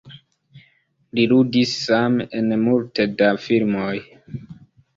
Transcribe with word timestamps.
Li 1.17 1.25
ludis 1.33 1.75
same 1.83 2.27
en 2.41 2.51
multe 2.63 3.07
da 3.23 3.31
filmoj. 3.47 3.95